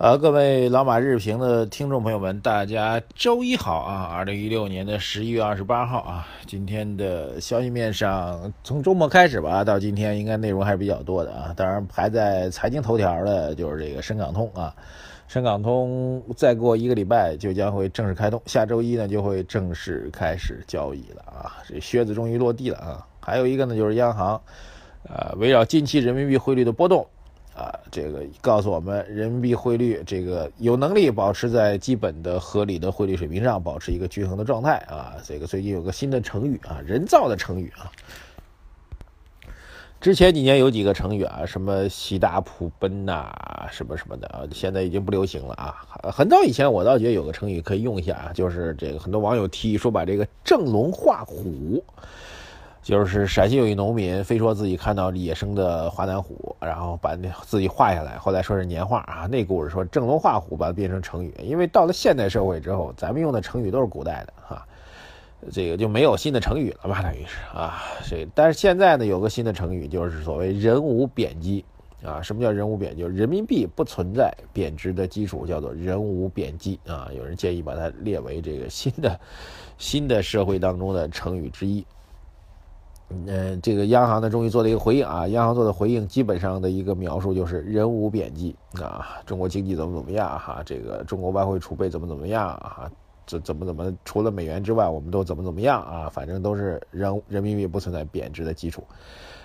[0.00, 4.04] 呃，各位老马日评的听众朋友们，大家周一好啊！
[4.04, 11.52] 二零一六年的十一月二十八号啊，今天的消息面上，从周末开始吧，到今天应该内容还是比较多的啊。
[11.54, 14.74] 当然排在财经头条的就是这个深港通啊，
[15.28, 23.06] 深港通再过一个礼拜就将会正式开通，下周一呢就会正式开始交易了啊，这靴子终于落地了啊。
[23.20, 24.40] 还有一个呢就是央行，
[25.10, 27.06] 呃，围绕近期人民币汇率的波动。
[27.54, 35.16] 啊，这个告诉我们，人民币汇率这个有能力保持在基本的合理的汇率水平上，保持一个均衡的状态啊。
[35.24, 37.90] 这个最近有个新的成语啊，人造的成语啊。
[40.00, 43.30] 之前几年有几个成语啊，什么喜大普奔呐，
[43.70, 45.74] 什么什么的啊，现在已经不流行了啊。
[46.10, 51.84] 很早以前我倒觉得有个成语可以用一下啊，就是这个很多网友提议说把这个振龙画虎。
[52.90, 59.28] 就是陕西有一农民，非说自己看到野生的华南虎，然后把那自己画下来，后来说是年画啊。
[59.30, 61.32] 那故事说振龙画虎，把它变成成语。
[61.40, 64.66] 因为到了现代社会之后，咱们用的成语都是古代的哈，
[65.52, 67.80] 这个就没有新的成语了嘛，等于是啊。
[68.04, 71.64] 这但是现在呢，有个新的成语，就是所谓人无贬基
[72.02, 72.20] 啊。
[72.20, 72.98] 什么叫人无贬？
[72.98, 77.08] 就是人民币不存在贬值的基础，叫做人无贬基啊。
[77.16, 79.20] 有人建议把它列为这个新的
[79.78, 81.86] 新的社会当中的成语之一。
[83.26, 85.26] 嗯，这个央行呢，终于做了一个回应啊。
[85.28, 92.88] 央行做的回应，基本上的一个描述就是人无贬基啊，中国经济怎么怎么样哈，这个中国外汇储备怎么怎么样啊，
[93.26, 98.84] 怎怎么怎么，除了美元之外，我们都怎么怎么样啊，反正都是人人民币不存在贬值的基础。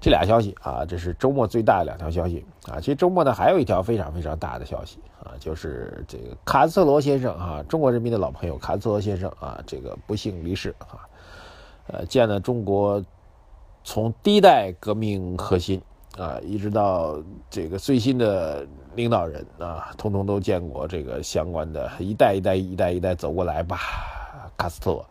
[0.00, 2.78] 这俩消息啊，这是周末最大的两条消息啊。
[2.78, 11.02] 其实周末呢，还有一条非常非常大的消息啊，就是这个卡斯特罗先生啊，中国人民的老朋友卡斯特罗先生啊，这个不幸离世啊，
[11.88, 13.04] 呃，见了中国。
[13.90, 15.80] 从第一代革命核心
[16.18, 17.16] 啊，一直到
[17.48, 23.78] 这个最新的领导人啊，通通都见过这个相关的，一代一代一代一代走过来吧。
[24.58, 25.06] 卡斯特罗，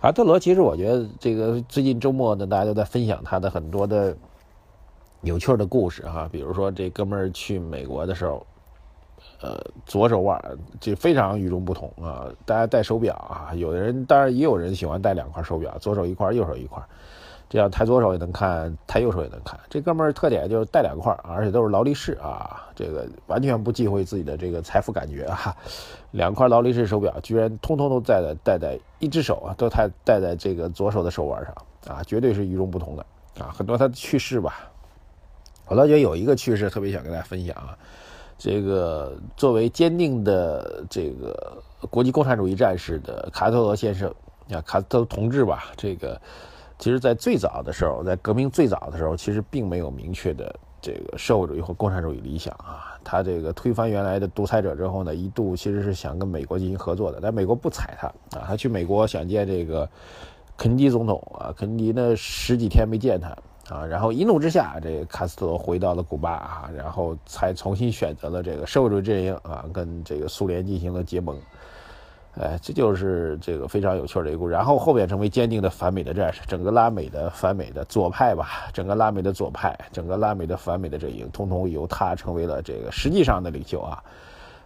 [0.00, 4.16] 卡斯特罗，其实我觉得这个最近周末呢，大家都在分享他的很多的
[5.20, 8.44] 有趣的故事哈，比如说这哥们儿去美国的时候，
[9.40, 10.36] 呃，左手腕
[10.80, 12.26] 这非常与众不同啊。
[12.44, 16.82] 大家戴手表啊，有的人当然也有人喜欢戴两块手表，左手一块，右手一块。
[17.48, 19.58] 这样抬左手也能看，抬右手也能看。
[19.70, 25.56] 这哥们儿特点就是带两块，而且都是劳力士啊，这个完全不忌讳自己的这个财富感觉啊。
[26.10, 31.54] 两块劳力士手表居然通通都戴在戴在一只手啊，都戴戴在这个左手的手腕上
[31.86, 33.06] 啊，绝对是与众不同的
[33.38, 33.54] 啊。
[33.56, 34.68] 很多他的趣事吧，
[35.68, 37.78] 我倒觉得有一个趣事特别想跟大家分享啊。
[38.36, 44.12] 这个作为坚定的这个国际共产主义战士的卡特罗先生
[44.50, 46.20] 啊，卡特同志吧，这个。
[46.78, 52.98] 其实，在最早的时候，在革命最早的时候，其实并没有明确的这个社会主义或共产主义理想啊。
[53.02, 58.44] 他这个推翻原来的独裁者之后呢，一度其实是想跟美国进行合作的，但美国不睬他啊。
[58.46, 59.88] 他去美国想见这个
[60.56, 71.38] 肯尼迪总统啊，肯尼迪呢十几天没见他啊，然后一怒之下，这个卡斯特罗回到了古巴啊，然后才重新选择了这个社会主义阵营啊，跟这个苏联进行了结盟。
[72.38, 74.52] 哎，这就是这个非常有趣的一个故事。
[74.52, 84.04] 然后后面成为坚定的反美的战士，整个拉美的反美的左派吧，整个拉美的左派，整个拉美的反美的阵营，通通由他成为了这个实际上的领袖啊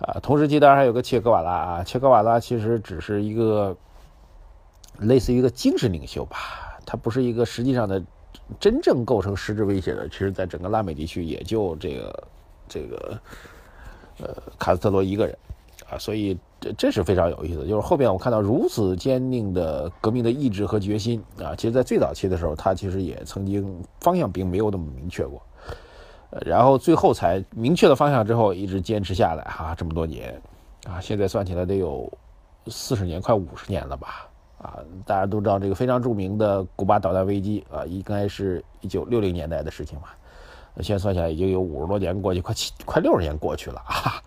[0.00, 0.20] 啊！
[0.20, 3.74] 同时期当然还有个切格瓦拉啊，切格瓦拉其实只是一个
[4.98, 6.36] 类似于一个精神领袖吧，
[6.84, 8.02] 他不是一个实际上的
[8.60, 10.06] 真正构成实质威胁的。
[10.08, 12.24] 其实，在整个拉美地区，也就这个
[12.68, 13.18] 这个
[14.18, 15.34] 呃卡斯特罗一个人。
[15.98, 25.42] 所以这这是非常有意思，就是后边我看到如此坚定的革命的意志和决心啊，其实，在最早期的时候，他其实也曾经方向并没有那么明确过，
[26.30, 30.40] 呃，然后最后才明确了方向之后，一直坚持下来哈，这么多年，
[30.86, 32.10] 啊，现在算起来得有
[32.68, 40.16] 四十年，快五十年了吧，啊，大家都知道这个非常著名的古巴导弹危机啊，应该是一九六零年代的事情吧，
[40.80, 44.22] 现在算起来已经有五十多年过去，快七快六十年过去了啊。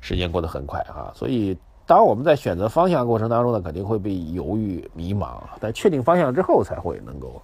[0.00, 1.56] 时间过得很快啊，所以
[1.86, 5.40] 当我们在选择方向过程当中呢，肯定会被犹豫、迷茫。
[5.60, 7.42] 但确定方向之后，才会能够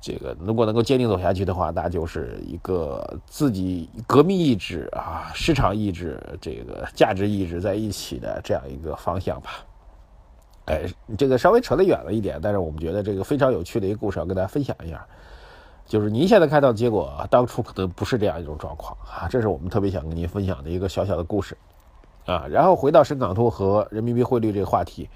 [0.00, 9.50] 这个，如果能够坚定走下去的话，那就是一个自己革命意志啊、市场意志、这个价值意志在一起的这样一个方向吧。
[10.66, 10.82] 哎，
[11.16, 15.06] 这个稍微扯得远了一点，但是我们觉得这个非常有趣的一个故事要跟大家分享一下。
[15.86, 19.28] 就是您现在看到结果，当初可能不是这样一种状况啊。
[19.30, 21.56] 这是我们特别想跟您分享的一个小小的故事
[22.26, 22.46] 啊。
[22.50, 25.08] 然后回到深港通和人民币汇率这个话题，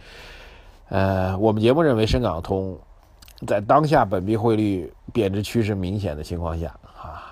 [0.88, 2.78] 呃，我们节目认为深港通
[3.46, 7.22] 在当下本币汇率贬值趋势明显的情况下啊，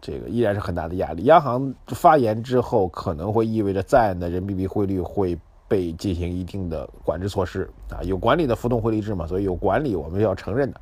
[0.00, 1.24] 这个依然是很大的压力。
[1.24, 8.02] 央行发言之后，可能会意味着在岸的人民币汇率会被进行一定的管制措施啊。
[8.02, 10.80] 有管理的浮动汇率制嘛，所以有管理我们要承认的。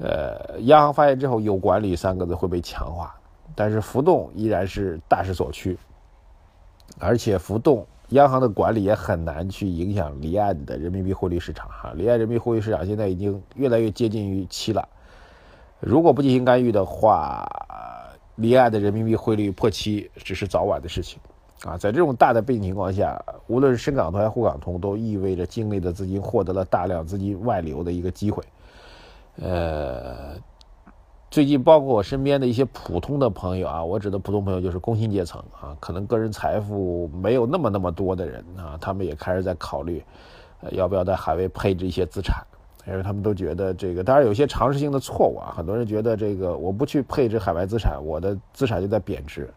[0.00, 3.14] 呃，央行发言之后，有管理三个字会被强化，
[3.54, 5.78] 但是浮动依然是大势所趋，
[6.98, 11.92] 而且浮动央行的管理也很难去影响离岸的人民币汇率市场哈。
[11.96, 14.88] 离岸人民币汇率市场现在已经越来越接近于七了，
[15.80, 17.48] 如果不进行干预的话，
[18.36, 21.18] 离岸的人民币汇率破七只是早晚的事情
[21.64, 21.76] 啊。
[21.76, 28.42] 在这种大的背景情况下，无论是深港通还是沪港通，都意味着境内的资金获得了大量资金外流的一个机会。
[29.36, 30.36] 呃，
[31.34, 40.00] 最近包括我身边的一些普通的朋友啊，我指的普通朋友就是工薪阶层啊，可能个人财富没有那么那么多的人啊，他们也开始在考虑，
[40.70, 42.36] 要不要在海外配置一些资产，
[42.86, 49.52] 因为他们都觉得这个，当然有些常识性的错误啊，很多人觉得这个我不去配置海外资产，我的资产就在贬值，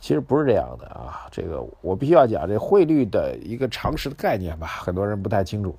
[0.00, 5.72] 其实不是这样的啊，这个我必须要讲这汇率的一个常识的概念吧，很多人不太清楚。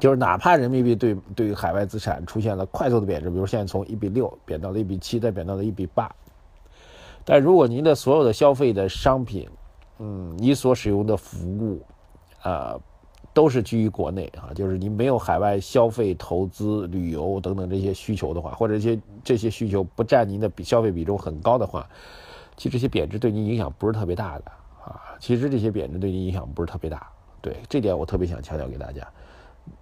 [0.00, 6.10] 就是哪怕人民币对对于海外资产出现了快速的贬值，比如现在从一比六贬到了一比七，再贬到了一比八，
[7.24, 9.48] 但如果您的所有的消费的商品，
[9.98, 11.84] 嗯，你所使用的服务，
[12.42, 12.80] 啊，
[13.34, 21.86] 都是居于国内啊，就是您没有海外消费、投资、旅游等等这些需求的话，或者这些这些需求不占您的比消费比重很高的话，
[22.56, 24.44] 其实这些贬值对您影响不是特别大的
[24.82, 24.98] 啊。
[25.20, 27.06] 其实这些贬值对您影响不是特别大，
[27.42, 29.06] 对这点我特别想强调给大家。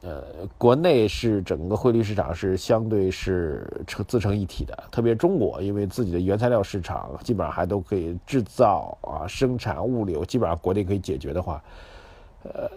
[0.00, 0.23] 呃，
[0.56, 11.62] 国内是整个汇率市场是相对是成自成一体的，特别中国，因为自己的原材料市场基本上还都可以制造啊，生产物流基本上国内可以解决的话，
[12.44, 12.70] 呃，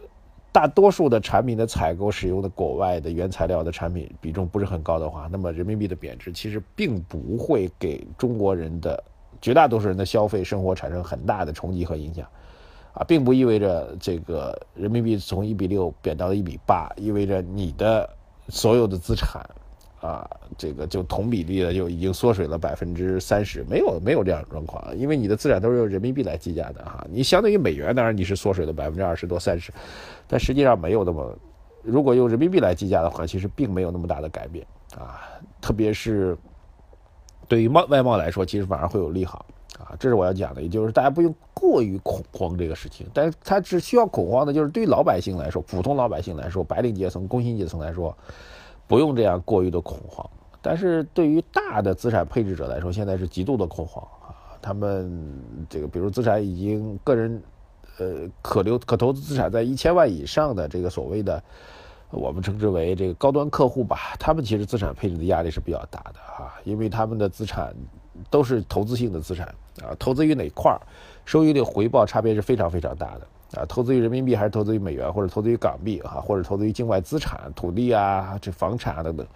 [0.51, 9.03] 大多数的产品的采购使用的国外的原材料的产品比重不是很高的话，那么人民币的贬值其实并不会给中国人的
[9.39, 12.27] 绝大多数人的消费生活产生很大的冲击和影响。
[12.93, 18.09] 啊，并不意味着这个人民币从一比六贬到了一比八，意味着你的
[18.49, 19.41] 所有的资产，
[20.01, 29.71] 啊，这个就同比例的就已经缩水了百分之三十，没有没有这样的状况，因为你的资产都是用人民币来计价的哈，你相对于美元，当然你是缩水了百分之二十多三十，
[30.27, 31.33] 但实际上没有那么，
[31.83, 34.67] 如果用人民币来计价的话，其实并没有那么大的改变
[34.97, 35.21] 啊，
[35.61, 36.37] 特别是
[37.47, 39.45] 对于贸外贸来说，其实反而会有利好。
[39.81, 48.15] 啊，这是我要讲的，也就是大家不用过于恐慌这个事情，但是它只需要恐慌的，就是对于老百姓来说，普通老百姓来说，白领阶层、工薪阶层来说，
[48.87, 50.27] 不用这样过于的恐慌。
[50.61, 54.29] 但是对于大的资产配置者来说，现在是极度的恐慌啊！
[54.61, 57.41] 他们这个，比如资产已经个人，
[57.97, 61.43] 呃，可留可投资资产在一千万以上的这个所谓的，
[62.11, 67.75] 我们称之为这个高端客户吧，他们其实资产配置的压力是比较大的啊，因为他们的资产。
[68.31, 69.45] 都是投资性的资产
[69.83, 70.81] 啊，投资于哪块儿，
[71.25, 73.65] 收益率回报差别是非常非常大的啊。
[73.67, 79.27] 投资于人民币还是投资于美元，或者投资于港币啊，或者投资于境外资产、土地啊、这房产啊等等，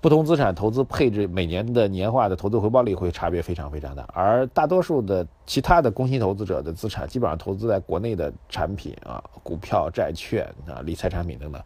[0.00, 4.06] 不同资产投资配置每年的年化的投资回报率会差别非常非常大。
[4.12, 11.62] 而大多数的其他的工薪投资者的资产基本上投资在国内的产品啊，股票、债券啊、理财产品等等，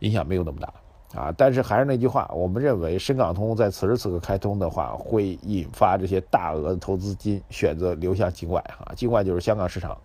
[0.00, 0.72] 影响没有那么大。
[1.14, 8.62] 啊，但是还是那句话，我们认为深港通在此时此刻开通的话，会引发这些大额的投资金选择流向境外。
[8.78, 9.96] 哈，境外就是香港市场，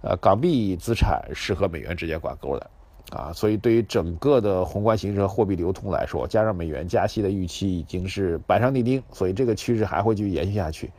[0.00, 2.70] 呃，港币资产是和美元直接挂钩的，
[3.14, 10.90] 啊，所以对于整个的宏观形势和货币流通来说，加上美元加息的预期已经是板上钉钉，所以这个趋势还会继续延续下去。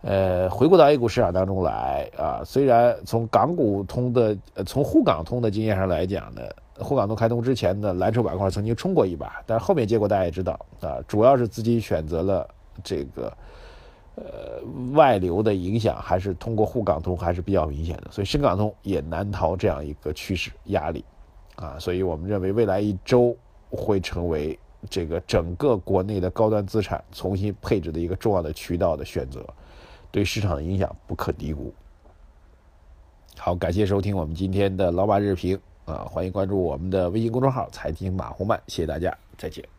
[0.00, 6.40] 呃，回顾到 A 股市场当中来啊，虽然从港股通的，从沪港通的经验上来讲呢。
[6.78, 12.48] 沪港通开通之前的蓝筹板块曾经冲过一把，但是后面结果大家也知道啊，主要是资金选择了
[12.82, 13.32] 这个
[14.16, 14.24] 呃
[14.92, 21.04] 外流的影响，还是通过沪港通还是比较明显的，所以深港通也难逃这样一个趋势压力
[21.56, 23.36] 啊，所以我们认为未来一周
[23.70, 24.58] 会成为
[24.90, 29.46] 这个整个国内的高端资产重新配置的一个重要的渠道的选择，
[30.10, 31.72] 对市场的影响不可低估。
[33.38, 35.56] 好，感谢收听我们今天的老马日评。
[35.84, 39.73] 啊，欢迎关注我们的微信公众号“财经马红漫”，谢谢大家，再见。